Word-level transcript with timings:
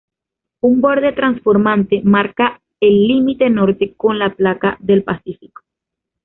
Un 0.61 0.81
borde 0.81 1.11
transformante 1.13 2.01
marca 2.03 2.59
el 2.79 3.05
límite 3.07 3.51
norte 3.51 3.93
con 3.95 4.17
la 4.17 4.33
placa 4.35 4.75
del 4.79 5.03
Pacífico. 5.03 5.61